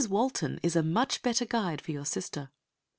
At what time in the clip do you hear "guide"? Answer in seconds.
1.45-1.79